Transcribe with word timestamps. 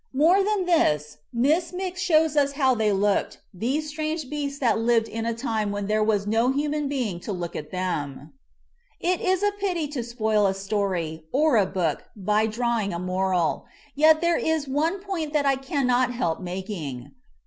More 0.15 0.43
than 0.43 0.65
this, 0.65 1.19
Miss 1.31 1.71
Mix 1.71 2.01
shows 2.01 2.35
us 2.35 2.53
how 2.53 2.73
they 2.73 2.91
looked, 2.91 3.39
these 3.53 3.91
INTRODUCTION 3.91 4.03
11 4.07 4.25
strange 4.25 4.29
beasts 4.31 4.57
that 4.59 4.79
lived 4.79 5.07
in 5.07 5.27
a 5.27 5.33
time 5.35 5.71
when 5.71 5.85
there 5.85 6.03
was 6.03 6.25
no 6.25 6.49
human 6.51 6.87
being 6.87 7.19
to 7.19 7.31
look 7.31 7.55
at 7.55 7.69
them. 7.69 8.33
It 8.99 9.21
is 9.21 9.43
a 9.43 9.51
pity 9.59 9.87
to 9.89 10.01
spoil 10.03 10.47
a 10.47 10.55
story, 10.55 11.25
or 11.31 11.55
a 11.55 11.67
book, 11.67 12.05
by 12.15 12.47
draw 12.47 12.79
ing 12.79 12.93
a 12.95 12.99
moral, 12.99 13.67
yet 13.93 14.21
there 14.21 14.37
is 14.37 14.67
one 14.67 15.01
point 15.01 15.33
that 15.33 15.45
I 15.45 15.55
cannot 15.55 16.11
help 16.11 16.39
making. 16.41 17.11